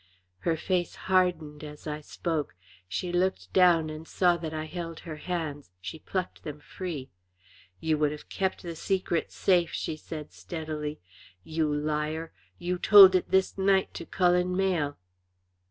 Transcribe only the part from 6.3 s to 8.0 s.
them free. "You